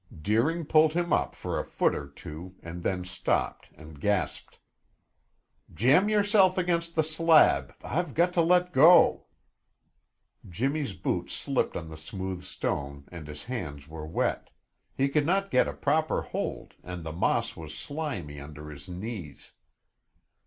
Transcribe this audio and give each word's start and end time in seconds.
Deering 0.19 0.65
pulled 0.65 0.93
him 0.93 1.13
up 1.13 1.35
for 1.35 1.59
a 1.59 1.63
foot 1.63 1.93
or 1.93 2.07
two, 2.07 2.55
and 2.63 2.81
then 2.81 3.05
stopped 3.05 3.69
and 3.75 4.01
gasped. 4.01 4.57
"Jamb 5.71 6.09
yourself 6.09 6.57
against 6.57 6.95
the 6.95 7.03
slab; 7.03 7.75
I've 7.83 8.15
got 8.15 8.33
to 8.33 8.41
let 8.41 8.73
go." 8.73 9.27
Jimmy's 10.49 10.93
boots 10.93 11.33
slipped 11.35 11.77
on 11.77 11.89
the 11.89 11.97
smooth 11.97 12.41
stone 12.41 13.07
and 13.11 13.27
his 13.27 13.43
hands 13.43 13.87
were 13.87 14.07
wet; 14.07 14.49
he 14.97 15.07
could 15.07 15.27
not 15.27 15.51
get 15.51 15.67
a 15.67 15.73
proper 15.73 16.23
hold 16.23 16.73
and 16.81 17.03
the 17.03 17.11
moss 17.11 17.55
was 17.55 17.77
slimy 17.77 18.41
under 18.41 18.71
his 18.71 18.89
knees. 18.89 19.51